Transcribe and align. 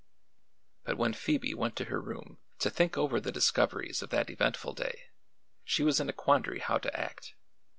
But 0.83 0.97
when 0.97 1.13
Phoebe 1.13 1.53
went 1.53 1.75
to 1.75 1.85
her 1.85 2.01
room 2.01 2.39
to 2.57 2.71
think 2.71 2.97
over 2.97 3.19
the 3.21 3.31
discoveries 3.31 4.01
of 4.01 4.09
that 4.09 4.31
eventful 4.31 4.73
day, 4.73 5.09
she 5.63 5.83
was 5.83 5.99
in 5.99 6.09
a 6.09 6.13
quandary 6.13 6.57
how 6.57 6.79
to 6.79 6.99
act. 6.99 7.35